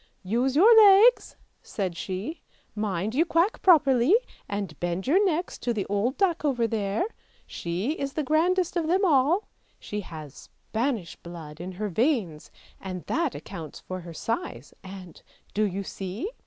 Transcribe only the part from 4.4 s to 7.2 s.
and bend your necks to the old duck over there!